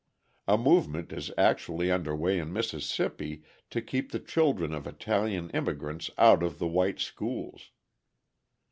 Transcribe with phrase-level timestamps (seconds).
[0.47, 6.09] A movement is actually under way in Mississippi to keep the children of Italian immigrants
[6.17, 7.69] out of the white schools.